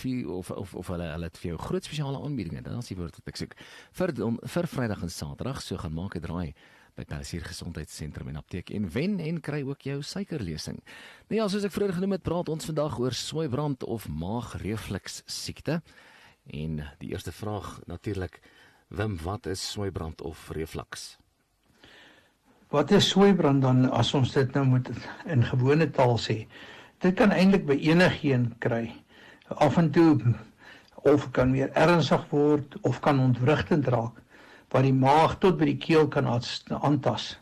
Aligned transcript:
vier 0.00 0.30
of 0.30 0.50
of 0.50 0.74
of 0.74 0.92
hulle 0.92 1.08
hulle 1.12 1.28
het 1.30 1.38
vir 1.42 1.52
jou 1.52 1.58
groot 1.58 1.84
spesiale 1.84 2.22
aanbiedinge. 2.22 2.62
Dan 2.62 2.78
is 2.82 2.90
die 2.92 2.98
woord 2.98 3.18
wat 3.20 3.32
ek 3.32 3.40
soek. 3.40 3.58
Vir 3.92 4.14
om, 4.24 4.38
vir 4.56 4.70
Vrydag 4.70 5.04
en 5.06 5.12
Saterdag 5.12 5.62
so 5.62 5.78
gaan 5.80 5.94
maak 5.94 6.16
'n 6.16 6.24
draai 6.24 6.54
by 6.94 7.04
Pelsier 7.04 7.42
Gesondheidssentrum 7.42 8.28
en 8.30 8.38
Apteek 8.38 8.70
en 8.70 8.86
wen 8.94 9.18
en 9.20 9.40
kry 9.40 9.62
ook 9.66 9.82
jou 9.82 9.98
suikerlesing. 10.02 10.78
Nee, 11.28 11.40
ja, 11.40 11.48
soos 11.50 11.66
ek 11.66 11.74
vroeër 11.74 11.96
genoem 11.98 12.16
het, 12.16 12.22
praat 12.22 12.48
ons 12.48 12.68
vandag 12.70 12.98
oor 13.02 13.16
swaaiband 13.18 13.84
of 13.84 14.06
maagreflux 14.08 15.22
siekte. 15.26 15.80
En 16.46 16.84
die 17.00 17.10
eerste 17.10 17.32
vraag 17.32 17.80
natuurlik, 17.90 18.40
Wim, 18.88 19.16
wat 19.24 19.46
is 19.46 19.62
swaaiband 19.72 20.22
of 20.22 20.50
reflux? 20.54 21.16
Wat 22.70 22.90
is 22.90 23.08
swaaiband 23.08 23.62
dan 23.62 23.88
as 23.90 24.12
ons 24.14 24.32
dit 24.34 24.54
nou 24.54 24.64
moet 24.76 24.90
in 25.30 25.42
gewone 25.46 25.88
taal 25.90 26.18
sê? 26.20 26.44
Dit 27.02 27.16
kan 27.18 27.34
eintlik 27.34 27.66
by 27.66 27.74
enigiemand 27.90 28.58
kry 28.62 28.92
af 29.48 29.78
en 29.78 29.90
toe 29.90 30.34
of 31.04 31.30
kan 31.36 31.50
meer 31.52 31.70
ernstig 31.76 32.22
word 32.30 32.76
of 32.82 33.00
kan 33.00 33.20
ontwrigtend 33.20 33.88
raak 33.92 34.20
wat 34.72 34.82
die 34.82 34.96
maag 34.96 35.36
tot 35.38 35.58
by 35.60 35.68
die 35.68 35.78
keel 35.78 36.08
kan 36.10 36.26
aantas. 36.26 37.36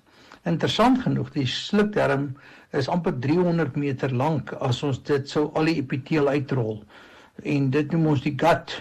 Interessant 0.45 0.99
genoeg, 1.05 1.31
die 1.33 1.47
slukdarm 1.49 2.33
is 2.77 2.89
amper 2.93 3.15
300 3.25 3.77
meter 3.79 4.13
lank 4.13 4.53
as 4.61 4.83
ons 4.83 4.99
dit 5.09 5.29
sou 5.31 5.47
al 5.57 5.71
die 5.71 5.79
epiteel 5.81 6.29
uitrol. 6.29 6.83
En 7.49 7.71
dit 7.73 7.95
noem 7.95 8.11
ons 8.13 8.25
die 8.25 8.35
gut. 8.37 8.75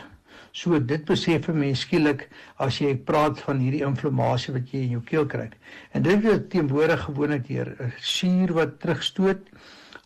So 0.52 0.80
dit 0.80 1.06
besef 1.08 1.48
'n 1.48 1.60
mens 1.60 1.86
skielik 1.86 2.28
as 2.58 2.82
jy 2.82 2.96
praat 2.96 3.40
van 3.40 3.60
hierdie 3.60 3.86
inflammasie 3.88 4.54
wat 4.54 4.74
jy 4.74 4.82
in 4.84 4.98
jou 4.98 5.02
keel 5.02 5.26
kry. 5.26 5.50
En 5.94 6.02
dit 6.02 6.24
word 6.24 6.50
teenwoordig 6.50 7.06
gewoonlik 7.06 7.48
deur 7.48 7.76
'n 7.80 7.94
suur 8.00 8.54
wat 8.54 8.80
terugstoot 8.80 9.48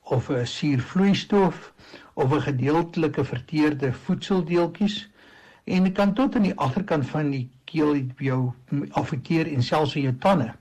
of 0.05 0.29
'n 0.29 0.45
suurvloeistof 0.45 1.73
of 2.13 2.31
'n 2.33 2.41
gedeeltelike 2.41 3.23
verteerde 3.23 3.93
voedseldeeltjies 3.93 5.09
en 5.63 5.83
dit 5.83 5.93
kan 5.93 6.13
tot 6.13 6.35
aan 6.35 6.41
die 6.41 6.59
agterkant 6.59 7.05
van 7.09 7.29
die 7.31 7.49
keel 7.63 7.95
jou 8.17 8.51
affekteer 8.91 9.47
en 9.53 9.63
selfs 9.63 9.95
in 9.95 10.01
jou 10.01 10.15
tande. 10.19 10.53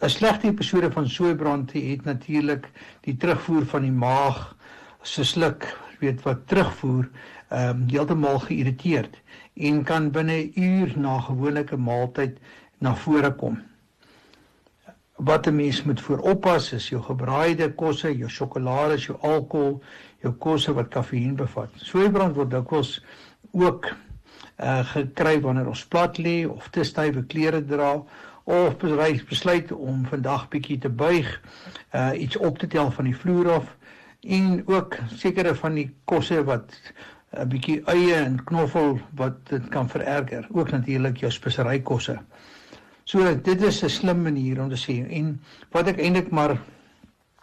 'n 0.00 0.08
Slegte 0.08 0.46
episode 0.46 0.92
van 0.92 1.08
soeibrand 1.08 1.72
het 1.72 2.04
natuurlik 2.04 2.70
die 3.00 3.16
terugvoer 3.16 3.66
van 3.66 3.82
die 3.82 3.92
maag 3.92 4.56
se 5.02 5.24
sluk, 5.24 5.78
weet 5.98 6.22
wat 6.22 6.46
terugvoer, 6.46 7.10
ehm 7.48 7.68
um, 7.68 7.88
heeltemal 7.88 8.38
geïrriteerd 8.38 9.20
en 9.54 9.84
kan 9.84 10.10
binne 10.10 10.54
uur 10.54 10.98
na 10.98 11.20
gewone 11.20 11.64
maaltyd 11.76 12.38
na 12.78 12.94
vore 12.96 13.34
kom 13.34 13.62
wat 15.24 15.46
'n 15.46 15.56
mens 15.56 15.82
moet 15.82 16.00
vooroppas 16.00 16.72
is 16.72 16.88
jou 16.88 17.02
gebraaide 17.02 17.72
kosse, 17.74 18.16
jou 18.16 18.30
sjokolade, 18.30 18.96
jou 18.96 19.18
alkohol, 19.20 19.82
jou 20.22 20.32
kosse 20.32 20.72
wat 20.72 20.88
kafeïen 20.88 21.36
bevat. 21.36 21.70
Soeibrand 21.76 22.36
word 22.36 22.50
dikwels 22.50 23.04
ook 23.52 23.92
uh 24.58 24.84
gekry 24.86 25.40
wanneer 25.40 25.66
ons 25.66 25.86
plat 25.86 26.18
lê 26.18 26.44
of 26.46 26.68
te 26.70 26.84
stywe 26.84 27.24
klere 27.26 27.64
dra 27.64 28.02
of 28.44 28.76
besluit 29.28 29.72
om 29.72 30.04
vandag 30.06 30.48
bietjie 30.48 30.78
te 30.78 30.88
buig, 30.88 31.40
uh 31.94 32.10
iets 32.14 32.36
op 32.36 32.58
te 32.58 32.66
tel 32.66 32.90
van 32.90 33.04
die 33.04 33.16
vloer 33.16 33.50
af 33.52 33.76
en 34.20 34.62
ook 34.66 34.96
sekere 35.16 35.54
van 35.54 35.74
die 35.74 35.90
kosse 36.04 36.44
wat 36.44 36.72
'n 37.34 37.40
uh, 37.40 37.46
bietjie 37.46 37.82
eie 37.84 38.14
en 38.14 38.44
knoffel 38.44 39.00
wat 39.14 39.46
dit 39.48 39.68
kan 39.68 39.88
vererger, 39.88 40.46
ook 40.50 40.70
natuurlik 40.70 41.16
jou 41.16 41.32
speserykosse. 41.32 42.18
So 43.04 43.34
dit 43.34 43.62
is 43.62 43.82
'n 43.84 43.88
slim 43.88 44.22
manier 44.22 44.60
om 44.60 44.68
te 44.68 44.76
sê 44.80 44.94
en 45.10 45.40
wat 45.72 45.88
ek 45.88 45.98
eintlik 45.98 46.30
maar 46.30 46.58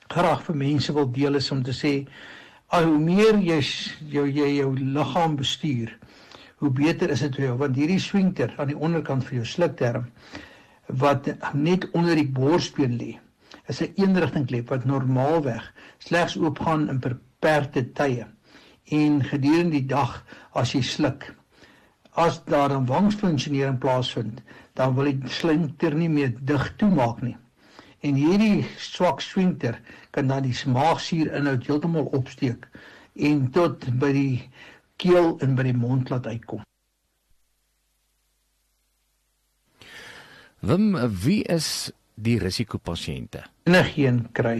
graag 0.09 0.41
vir 0.43 0.55
mense 0.55 0.93
wil 0.93 1.11
deel 1.11 1.35
is 1.35 1.51
om 1.51 1.63
te 1.63 1.71
sê 1.71 2.07
al 2.67 2.87
hoe 2.89 2.99
meer 2.99 3.37
jy 3.37 3.59
jou 4.13 4.25
jy 4.27 4.47
jou 4.57 4.71
liggaam 4.75 5.35
bestuur, 5.35 5.91
hoe 6.57 6.69
beter 6.69 7.09
is 7.09 7.19
dit 7.19 7.35
vir 7.35 7.45
jou 7.45 7.57
want 7.57 7.75
hierdie 7.75 7.99
swingter 7.99 8.53
aan 8.57 8.71
die 8.73 8.77
onderkant 8.87 9.23
van 9.27 9.37
jou 9.37 9.45
slukterm 9.45 10.07
wat 10.87 11.29
net 11.53 11.85
onder 11.91 12.15
die 12.15 12.31
borsbeen 12.39 12.97
lê, 12.97 13.19
is 13.67 13.81
'n 13.81 13.93
eenrigting 13.97 14.47
klep 14.47 14.69
wat 14.69 14.85
normaalweg 14.85 15.73
slegs 15.99 16.37
oopgaan 16.37 16.89
in 16.89 16.99
beperkte 16.99 17.85
tye 17.93 18.25
en 18.85 19.21
gedurende 19.23 19.77
die 19.77 19.87
dag 19.87 20.23
as 20.53 20.73
jy 20.73 20.81
sluk 20.81 21.35
as 22.15 22.41
daar 22.45 22.71
'n 22.71 22.85
wangsfunksionering 22.85 23.79
plaasvind, 23.79 24.41
dan 24.73 24.95
wil 24.95 25.09
die 25.11 25.29
slinkter 25.29 25.95
nie 25.95 26.09
meer 26.09 26.33
dig 26.39 26.67
toemaak 26.79 27.21
nie. 27.21 27.37
En 28.01 28.17
hierdie 28.17 28.65
swak 28.81 29.21
swinkter 29.21 29.77
kan 30.11 30.27
dan 30.31 30.43
die 30.47 30.55
maagsuur 30.65 31.31
inhoud 31.37 31.67
heeltemal 31.67 32.09
opsteek 32.17 32.67
en 33.15 33.47
tot 33.53 33.85
by 34.01 34.11
die 34.15 34.35
keel 35.01 35.35
en 35.41 35.55
by 35.57 35.67
die 35.69 35.77
mond 35.77 36.09
laat 36.09 36.27
uitkom. 36.27 36.65
Wim, 40.61 40.93
wie 41.23 41.41
is 41.49 41.89
die 42.21 42.37
risikopasiënte? 42.41 43.41
Enigeen 43.65 44.27
kry. 44.37 44.59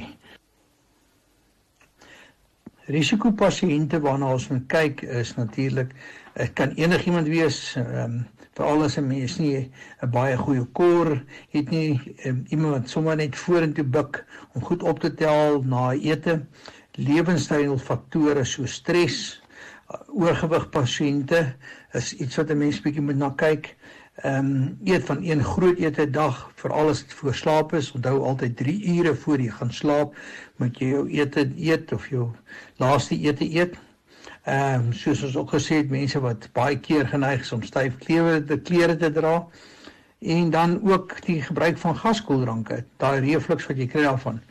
Risikopasiënte 2.91 4.01
waarna 4.03 4.33
ons 4.35 4.49
moet 4.51 4.65
kyk 4.67 5.01
is 5.21 5.35
natuurlik 5.37 5.93
Dit 6.33 6.53
kan 6.55 6.71
enigiemand 6.79 7.27
wees, 7.27 7.75
ehm 7.75 8.03
um, 8.03 8.13
veral 8.55 8.83
as 8.83 8.97
'n 8.97 9.07
mens 9.07 9.37
nie 9.39 9.71
'n 10.03 10.09
baie 10.11 10.37
goeie 10.37 10.65
kor 10.73 11.23
het 11.51 11.69
nie, 11.69 12.15
um, 12.25 12.43
iemand 12.49 12.73
wat 12.75 12.89
sommer 12.89 13.15
net 13.15 13.35
vorentoe 13.35 13.83
buig 13.83 14.25
om 14.53 14.61
goed 14.63 14.83
op 14.83 14.99
te 14.99 15.13
tel 15.13 15.61
na 15.63 15.91
ete, 15.93 16.45
lewenstylfaktore 16.91 18.43
so 18.45 18.65
stres, 18.65 19.41
oorgewig 20.07 20.69
pasiënte 20.69 21.55
is 21.93 22.13
iets 22.13 22.35
wat 22.35 22.49
'n 22.51 22.57
mens 22.57 22.81
bietjie 22.81 23.01
moet 23.01 23.17
na 23.17 23.29
kyk. 23.29 23.65
Ehm 23.65 24.00
um, 24.23 24.77
eet 24.83 25.05
van 25.05 25.23
een 25.23 25.43
groot 25.43 25.77
ete 25.77 26.09
dag, 26.09 26.51
veral 26.55 26.89
as 26.89 27.03
dit 27.03 27.13
voor 27.13 27.35
slaap 27.35 27.73
is, 27.73 27.91
onthou 27.91 28.19
altyd 28.23 28.57
3 28.57 28.97
ure 28.97 29.15
voor 29.15 29.39
jy 29.41 29.49
gaan 29.49 29.71
slaap, 29.73 30.17
moet 30.55 30.79
jy 30.79 30.91
jou 30.91 31.05
ete 31.09 31.47
eet 31.57 31.91
of 31.91 32.07
jou 32.09 32.29
laaste 32.77 33.17
ete 33.17 33.47
eet. 33.47 33.77
Ehm 34.43 34.87
um, 34.87 34.93
soos 34.93 35.23
ons 35.23 35.35
ook 35.37 35.53
gesê 35.53 35.81
het, 35.81 35.89
mense 35.89 36.19
wat 36.19 36.49
baie 36.57 36.79
keer 36.79 37.07
geneig 37.07 37.41
is 37.45 37.51
om 37.51 37.63
styf 37.63 37.97
klere 38.01 38.43
te 38.43 38.57
klere 38.57 38.97
te 38.97 39.11
dra. 39.11 39.35
En 40.21 40.49
dan 40.49 40.79
ook 40.85 41.15
die 41.25 41.41
gebruik 41.41 41.77
van 41.77 41.97
gaskoeldranke, 41.97 42.83
daai 42.97 43.19
reflux 43.25 43.65
wat 43.65 43.77
jy 43.77 43.87
kry 43.89 44.03
daarvan. 44.05 44.41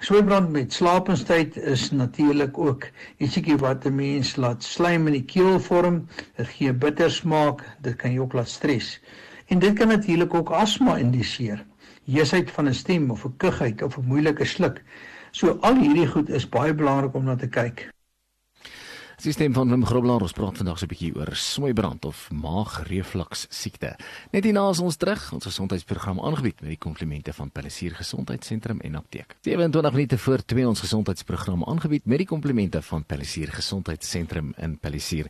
Swembrand 0.00 0.48
met 0.50 0.72
slaapenstyd 0.72 1.56
is 1.56 1.90
natuurlik 1.92 2.58
ook 2.58 2.86
ietsiekie 3.20 3.56
wat 3.60 3.84
'n 3.84 3.94
mens 3.94 4.36
laat 4.36 4.62
slijm 4.64 5.06
in 5.06 5.12
die 5.12 5.24
keel 5.24 5.60
vorm. 5.60 6.06
Dit 6.36 6.48
gee 6.48 6.72
bitter 6.72 7.10
smaak, 7.10 7.60
dit 7.80 7.96
kan 7.96 8.12
jou 8.12 8.24
ook 8.24 8.32
laat 8.32 8.48
stres. 8.48 9.00
En 9.46 9.58
dit 9.58 9.72
kan 9.72 9.88
natuurlik 9.88 10.34
ook 10.34 10.50
asma 10.50 10.96
indiseer. 10.96 11.64
Heesheid 12.04 12.50
van 12.50 12.68
'n 12.68 12.74
stem 12.74 13.10
of 13.10 13.24
'n 13.24 13.36
kugheid 13.36 13.82
of 13.82 13.96
'n 13.96 14.06
moeilike 14.06 14.44
sluk. 14.44 14.82
So 15.30 15.58
al 15.60 15.76
hierdie 15.76 16.06
goed 16.06 16.28
is 16.28 16.48
baie 16.48 16.74
belangrik 16.74 17.14
om 17.14 17.24
na 17.24 17.36
te 17.36 17.48
kyk. 17.48 17.90
Dis 19.20 19.34
stem 19.36 19.52
van 19.52 19.68
Wim 19.68 19.82
Grobler 19.84 20.22
ons 20.24 20.32
praat 20.32 20.56
vandag 20.56 20.78
so 20.80 20.86
'n 20.86 20.88
bietjie 20.88 21.12
oor 21.12 21.28
sweibrand 21.36 22.06
of 22.08 22.30
maagreflux 22.32 23.46
siekte. 23.50 23.96
Net 24.32 24.44
hierna 24.44 24.70
is 24.70 24.80
ons 24.80 24.96
terug, 24.96 25.32
ons 25.32 25.44
gesondheidsprogram 25.44 26.20
aangebied 26.20 26.60
met 26.62 26.70
die 26.70 26.78
komplimente 26.78 27.32
van 27.32 27.50
Palisier 27.50 27.92
Gesondheidssentrum 27.94 28.80
en 28.80 28.94
Apteek. 28.94 29.36
27 29.42 29.92
minute 29.92 30.18
voor 30.18 30.44
2 30.44 30.68
ons 30.68 30.80
gesondheidsprogram 30.80 31.64
aangebied 31.64 32.06
met 32.06 32.18
die 32.18 32.26
komplimente 32.26 32.82
van 32.82 33.04
Palisier 33.04 33.48
Gesondheidssentrum 33.48 34.54
in 34.56 34.78
Palisier. 34.78 35.26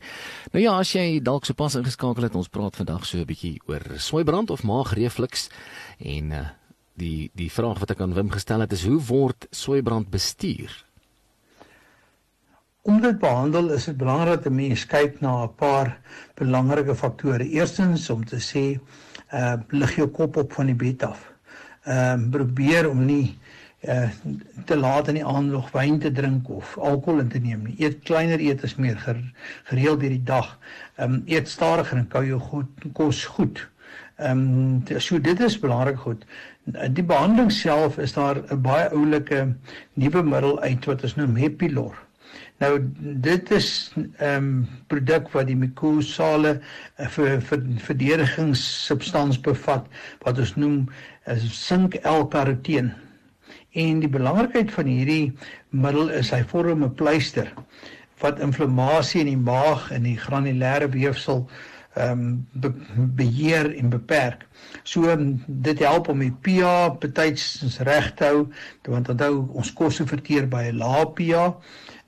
Nou 0.53 0.63
ja, 0.63 0.79
as 0.79 0.93
jy 0.93 1.21
dalk 1.21 1.45
so 1.45 1.55
pas 1.55 1.75
ingeskakel 1.75 2.23
het, 2.23 2.35
ons 2.35 2.49
praat 2.49 2.77
vandag 2.77 3.05
so 3.05 3.19
'n 3.19 3.27
bietjie 3.27 3.61
oor 3.67 3.83
sweibrand 3.97 4.51
of 4.51 4.63
maagreflux 4.63 5.51
en 5.99 6.31
uh, 6.31 6.49
die 6.95 7.31
die 7.35 7.51
vraag 7.51 7.81
wat 7.81 7.91
ek 7.91 8.01
aan 8.01 8.15
Wim 8.15 8.31
gestel 8.31 8.61
het 8.61 8.73
is 8.73 8.87
hoe 8.87 9.01
word 9.01 9.47
sweibrand 9.51 10.11
bestuur? 10.11 10.90
Om 12.83 13.01
dit 13.01 13.19
behandel 13.19 13.67
is 13.77 13.85
dit 13.85 13.97
belangrik 13.97 14.43
dat 14.43 14.47
'n 14.53 14.55
mens 14.55 14.87
kyk 14.87 15.21
na 15.21 15.33
'n 15.43 15.55
paar 15.55 15.99
belangrike 16.35 16.95
faktore. 16.95 17.49
Eerstens 17.49 18.11
om 18.11 18.25
te 18.25 18.41
sê, 18.41 18.81
uh 19.33 19.57
lig 19.69 19.97
jou 19.97 20.09
kop 20.09 20.37
op 20.37 20.53
van 20.53 20.67
die 20.67 20.75
bed 20.75 21.03
af. 21.03 21.33
Ehm 21.85 22.25
uh, 22.25 22.31
probeer 22.31 22.89
om 22.91 23.05
nie 23.05 23.39
uh 23.85 24.09
te 24.65 24.77
laat 24.77 25.09
in 25.09 25.15
die 25.15 25.25
aand 25.25 25.51
nog 25.51 25.71
wyn 25.73 25.99
te 25.99 26.13
drink 26.13 26.49
of 26.49 26.79
alkohol 26.79 27.21
in 27.21 27.29
te 27.29 27.39
neem 27.39 27.63
nie. 27.63 27.77
Eet 27.79 28.03
kleiner 28.03 28.41
eet 28.41 28.63
is 28.63 28.75
meer 28.75 29.25
gereeld 29.65 30.01
deur 30.01 30.17
die 30.17 30.25
dag. 30.25 30.59
Ehm 30.97 31.13
um, 31.13 31.23
eet 31.27 31.49
stadiger 31.49 31.99
en 31.99 32.09
kou 32.09 32.27
jou 32.27 32.41
goed 32.41 32.93
kos 32.93 33.25
goed. 33.25 33.69
Ehm 34.17 34.39
um, 34.89 35.01
so 35.01 35.21
dit 35.21 35.41
is 35.41 35.59
belangrik 35.59 35.99
goed. 35.99 36.25
Die 36.91 37.05
behandeling 37.05 37.53
self 37.53 37.99
is 37.99 38.13
daar 38.13 38.37
'n 38.37 38.63
baie 38.63 38.89
oulike 38.89 39.55
nuwe 39.95 40.23
middel 40.23 40.61
uit 40.61 40.85
wat 40.85 41.03
ons 41.03 41.17
noem 41.17 41.37
Hepilor. 41.37 42.09
Nou 42.61 42.75
dit 43.25 43.51
is 43.57 43.93
'n 43.97 44.01
um, 44.01 44.13
ehm, 44.19 44.49
produk 44.87 45.31
wat 45.33 45.47
die 45.49 45.57
mukosale 45.57 46.61
uh, 46.61 47.07
vir, 47.09 47.41
vir 47.41 47.63
verdedigingssubstans 47.87 49.41
bevat 49.41 49.87
wat 50.27 50.39
ons 50.39 50.53
noem 50.57 50.83
as 51.25 51.47
sink 51.57 51.97
L-karoteen. 52.05 52.93
En 53.73 54.05
die 54.05 54.13
belangrikheid 54.13 54.73
van 54.77 54.93
hierdie 54.93 55.33
middel 55.71 56.13
is 56.21 56.35
hy 56.37 56.43
vorm 56.53 56.85
'n 56.85 56.95
pleister 56.95 57.49
wat 58.21 58.45
inflammasie 58.45 59.21
in 59.25 59.33
die 59.33 59.45
maag 59.51 59.91
en 59.91 60.05
die 60.05 60.19
granulêre 60.21 60.93
weefsel 60.93 61.47
ehm 61.97 62.21
um, 62.21 62.47
be, 62.53 62.75
beheer 63.17 63.75
en 63.75 63.89
beperk. 63.89 64.45
So 64.83 65.09
um, 65.11 65.43
dit 65.47 65.79
help 65.79 66.09
om 66.09 66.19
die 66.19 66.35
pH 66.45 66.99
betyds 67.01 67.79
reg 67.89 68.13
te 68.15 68.25
hou 68.25 68.49
want 68.85 69.09
onthou 69.09 69.49
ons 69.53 69.73
kosse 69.73 70.07
verteer 70.07 70.47
by 70.49 70.69
'n 70.69 70.79
lae 70.85 71.07
pH 71.17 71.57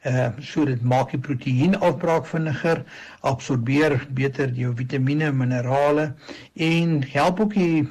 uh 0.04 0.30
so 0.40 0.64
dit 0.66 0.82
maak 0.82 1.12
die 1.14 1.20
proteïenafbraak 1.22 2.26
vinniger, 2.26 2.82
absorbeer 3.22 4.00
beter 4.10 4.50
jou 4.58 4.72
vitamiene 4.74 5.28
en 5.30 5.36
minerale 5.38 6.12
en 6.54 7.02
help 7.12 7.40
ook 7.40 7.54
die 7.54 7.84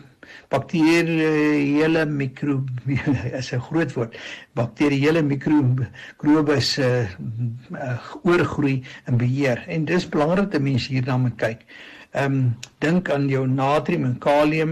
bakterieële 0.52 2.06
mikro 2.06 2.64
is 3.40 3.52
'n 3.54 3.60
groot 3.68 3.94
woord. 3.94 4.18
Bakterieële 4.54 5.22
mikrobes 5.24 6.78
uh, 6.78 7.08
uh 7.72 7.98
oorgroei 8.24 8.84
en 9.06 9.18
beheer. 9.18 9.64
En 9.68 9.86
dis 9.86 10.10
belangrik 10.10 10.52
dat 10.52 10.62
mense 10.62 10.94
hierna 10.94 11.18
moet 11.18 11.36
kyk. 11.36 11.66
Ehm 12.12 12.34
um, 12.34 12.56
dink 12.84 13.10
aan 13.10 13.28
jou 13.32 13.48
natrium 13.48 14.04
en 14.06 14.18
kalium 14.20 14.72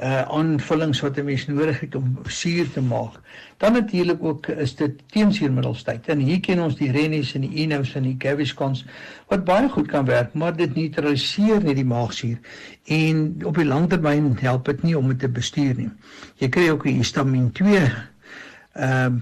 uh 0.00 0.22
aanvullings 0.32 1.00
wat 1.04 1.18
'n 1.18 1.24
mens 1.24 1.46
nodig 1.46 1.80
het 1.80 1.94
om 1.94 2.18
suur 2.24 2.70
te 2.72 2.80
maak. 2.80 3.20
Dan 3.56 3.72
natuurlik 3.72 4.22
ook 4.24 4.46
is 4.46 4.74
dit 4.74 5.02
teensuurmiddels 5.06 5.82
tyd. 5.82 6.08
En 6.08 6.18
hier 6.18 6.40
ken 6.40 6.62
ons 6.62 6.76
die 6.76 6.90
Rennies 6.90 7.34
en 7.34 7.40
die 7.40 7.54
Enos 7.54 7.94
en 7.94 8.02
die 8.02 8.14
Gaviscons 8.18 8.84
wat 9.28 9.44
baie 9.44 9.68
goed 9.68 9.86
kan 9.86 10.04
werk, 10.04 10.32
maar 10.32 10.56
dit 10.56 10.74
neutraliseer 10.74 11.62
nie 11.62 11.74
die 11.74 11.84
maagsuur 11.84 12.38
en 12.84 13.44
op 13.44 13.56
die 13.56 13.66
langtermyn 13.66 14.36
help 14.40 14.64
dit 14.64 14.82
nie 14.82 14.98
om 14.98 15.08
dit 15.08 15.18
te 15.18 15.28
bestuur 15.28 15.74
nie. 15.76 15.90
Jy 16.36 16.48
kry 16.48 16.70
ook 16.70 16.82
die 16.88 16.96
histamin 16.96 17.52
2 17.52 17.76
ehm 18.72 19.14
uh, 19.14 19.20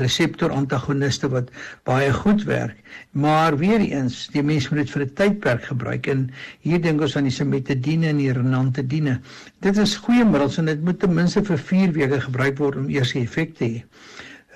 reseptor 0.00 0.52
antagoniste 0.52 1.28
wat 1.32 1.50
baie 1.88 2.12
goed 2.12 2.44
werk. 2.44 2.76
Maar 3.10 3.56
weer 3.58 3.80
eens, 3.80 4.26
die 4.32 4.42
mens 4.42 4.68
moet 4.68 4.84
dit 4.84 4.90
vir 4.90 5.02
'n 5.02 5.14
tydperk 5.14 5.64
gebruik 5.64 6.06
en 6.06 6.30
hier 6.60 6.80
dink 6.80 7.00
ons 7.00 7.16
aan 7.16 7.28
die 7.28 7.32
simetidine 7.32 8.06
en 8.06 8.16
die 8.16 8.32
ranitidine. 8.32 9.20
Dit 9.60 9.76
is 9.76 9.96
goeie 9.96 10.24
middels 10.24 10.58
en 10.58 10.64
dit 10.64 10.84
moet 10.84 11.00
ten 11.00 11.14
minste 11.14 11.44
vir 11.44 11.58
4 11.58 11.92
weke 11.92 12.20
gebruik 12.20 12.58
word 12.58 12.76
om 12.76 12.88
eers 12.88 13.14
effek 13.14 13.56
te 13.56 13.64
hê. 13.64 13.84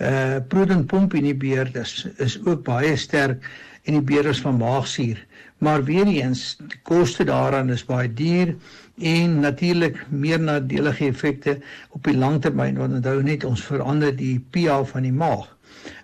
Uh 0.00 0.40
protonpomp 0.48 1.14
inhibeerders 1.14 2.08
is 2.16 2.38
ook 2.44 2.64
baie 2.66 2.96
sterk 2.96 3.46
en 3.84 3.92
die 3.92 4.02
beerders 4.02 4.40
van 4.40 4.56
maagsuur. 4.56 5.20
Maar 5.58 5.84
weer 5.84 6.06
eens, 6.06 6.56
die 6.58 6.80
koste 6.82 7.24
daaraan 7.24 7.70
is 7.70 7.84
baie 7.84 8.10
duur 8.12 8.56
en 8.98 9.40
natuurlik 9.40 10.06
meer 10.10 10.40
nadelige 10.40 11.06
effekte 11.06 11.58
op 11.90 12.04
die 12.04 12.16
langtermyn 12.16 12.78
want 12.78 12.98
onthou 12.98 13.22
net 13.22 13.44
ons 13.44 13.62
verander 13.62 14.16
die 14.16 14.38
pH 14.50 14.82
van 14.90 15.06
die 15.06 15.14
maag. 15.14 15.53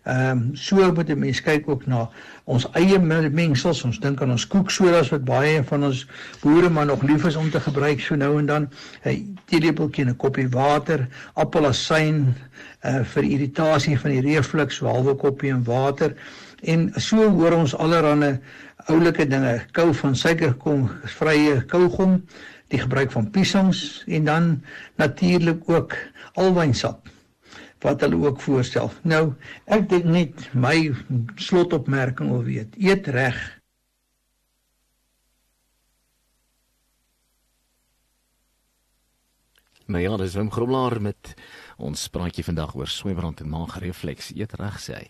Ehm 0.02 0.31
um, 0.31 0.50
so 0.56 0.93
moet 0.93 1.08
'n 1.08 1.19
mens 1.19 1.43
kyk 1.43 1.69
ook 1.69 1.87
na 1.87 2.08
ons 2.44 2.67
eie 2.72 2.99
mengsels. 2.99 3.82
Ons 3.84 4.00
dink 4.00 4.22
aan 4.22 4.31
ons 4.31 4.46
koeksodas 4.46 5.08
wat 5.08 5.25
baie 5.25 5.62
van 5.64 5.84
ons 5.84 6.06
boere 6.40 6.70
maar 6.70 6.87
nog 6.87 7.02
lief 7.02 7.25
is 7.25 7.37
om 7.37 7.50
te 7.50 7.61
gebruik 7.61 8.00
so 8.00 8.14
nou 8.14 8.38
en 8.38 8.46
dan. 8.46 8.69
'n 9.05 9.38
Teelepeltjie 9.44 10.05
en 10.05 10.11
'n 10.11 10.17
koppie 10.17 10.49
water, 10.49 11.08
appelasyn 11.34 12.34
uh 12.84 13.05
vir 13.05 13.22
irritasie 13.25 13.99
van 13.99 14.11
die 14.11 14.20
reflux, 14.20 14.76
so 14.76 14.87
halwe 14.87 15.14
koppie 15.14 15.50
en 15.50 15.64
water. 15.64 16.14
En 16.62 16.93
so 16.96 17.28
hoor 17.28 17.52
ons 17.52 17.75
allerlei 17.75 18.38
oulike 18.87 19.26
dinge, 19.26 19.61
kou 19.72 19.94
van 19.94 20.17
suikerkom, 20.17 20.90
vrye 21.05 21.64
kougom 21.67 22.22
die 22.69 22.81
gebruik 22.81 23.11
van 23.11 23.31
piesangs 23.31 24.05
en 24.06 24.25
dan 24.25 24.62
natuurlik 24.96 25.62
ook 25.67 25.96
alwynsap 26.34 27.08
wat 27.81 28.00
hulle 28.05 28.19
ook 28.27 28.41
voorstel. 28.41 28.91
Nou, 29.03 29.35
ek 29.65 29.88
dink 29.88 30.05
net 30.05 30.50
my 30.53 30.91
slotopmerking 31.41 32.31
wil 32.32 32.44
weet, 32.44 32.77
eet 32.77 33.09
reg. 33.09 33.38
Nou 39.91 40.03
ja, 40.03 40.17
dis 40.17 40.37
'n 40.37 40.50
groblaar 40.50 41.00
met 41.00 41.35
ons 41.77 42.09
praatjie 42.09 42.44
vandag 42.44 42.75
oor 42.75 42.87
swembrand 42.87 43.41
en 43.41 43.49
maagrefleks. 43.49 44.31
Eet 44.37 44.53
reg 44.53 44.79
sê 44.79 44.94
hy. 44.94 45.06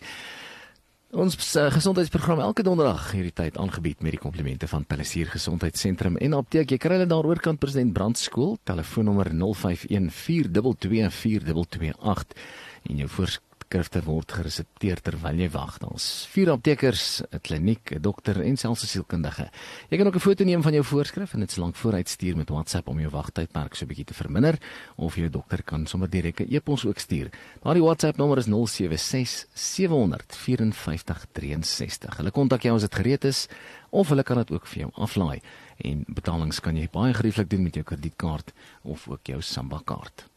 Ons 1.11 1.35
uh, 1.57 1.65
gesondheidsprogram 1.75 2.39
elke 2.39 2.63
donderdag 2.63 3.09
hierdie 3.11 3.35
tyd 3.35 3.57
aangebied 3.59 4.05
met 4.07 4.15
die 4.15 4.21
komplimente 4.23 4.69
van 4.71 4.85
Palisier 4.87 5.27
Gesondheidssentrum 5.27 6.21
en 6.23 6.37
apteek. 6.39 6.71
Jy 6.71 6.79
kry 6.79 7.01
hulle 7.01 7.11
daar 7.11 7.27
oorkant 7.27 7.59
president 7.59 7.91
Brandskool, 7.97 8.61
telefoonnommer 8.63 9.33
051 9.35 10.07
422 10.15 11.11
4228 11.19 12.39
en 12.87 13.03
jou 13.03 13.11
voorskrifte 13.19 13.50
skrifte 13.71 14.01
word 14.03 14.33
geresepteer 14.35 14.99
terwyl 14.99 15.39
jy 15.39 15.47
wag. 15.55 15.77
Daar's 15.79 16.27
vier 16.33 16.51
aptekers, 16.51 17.23
'n 17.31 17.39
kliniek, 17.39 17.93
'n 17.95 18.03
dokter 18.03 18.43
en 18.43 18.57
selfs 18.57 18.83
'n 18.83 18.87
sielkundige. 18.91 19.49
Jy 19.91 19.97
kan 19.97 20.07
ook 20.07 20.17
'n 20.17 20.27
foto 20.27 20.45
neem 20.45 20.63
van 20.63 20.73
jou 20.73 20.83
voorskrif 20.83 21.35
en 21.35 21.41
dit 21.41 21.51
se 21.51 21.61
lank 21.61 21.77
vooruit 21.77 22.09
stuur 22.09 22.37
met 22.37 22.49
WhatsApp 22.49 22.89
om 22.89 22.99
jou 22.99 23.11
wagtydperk 23.11 23.75
so 23.75 23.85
'n 23.85 23.89
bietjie 23.89 24.07
te 24.07 24.15
verminder 24.15 24.59
of 24.97 25.15
jou 25.15 25.31
dokter 25.31 25.63
kan 25.63 25.87
sommer 25.87 26.11
direk 26.11 26.41
'n 26.41 26.53
e-pos 26.53 26.85
ook 26.85 26.99
stuur. 26.99 27.31
Daardie 27.63 27.83
WhatsApp 27.83 28.19
nommer 28.19 28.39
is 28.39 28.47
076 28.47 29.47
700 29.55 30.37
5463. 30.37 32.17
Hulle 32.17 32.31
kontak 32.31 32.63
jou 32.63 32.75
as 32.75 32.83
dit 32.83 32.95
gereed 32.95 33.25
is 33.25 33.47
of 33.91 34.09
hulle 34.09 34.25
kan 34.25 34.37
dit 34.37 34.51
ook 34.51 34.67
vir 34.67 34.81
jou 34.81 34.91
aflaai 34.95 35.41
en 35.77 36.05
betalings 36.09 36.61
kan 36.61 36.77
jy 36.77 36.89
baie 36.91 37.15
gerieflik 37.15 37.49
doen 37.49 37.63
met 37.63 37.75
jou 37.75 37.85
kredietkaart 37.85 38.53
of 38.83 39.09
ook 39.09 39.25
jou 39.27 39.41
Samba 39.41 39.81
kaart. 39.85 40.30